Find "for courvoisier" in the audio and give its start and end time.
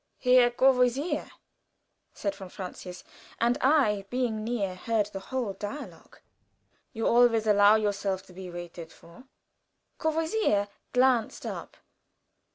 8.91-10.69